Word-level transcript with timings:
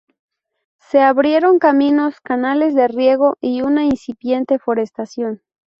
Se 0.79 0.99
abrieron 0.99 1.59
caminos, 1.59 2.21
canales 2.21 2.73
de 2.73 2.87
riego 2.87 3.37
y 3.39 3.61
una 3.61 3.85
incipiente 3.85 4.57
forestación. 4.57 5.43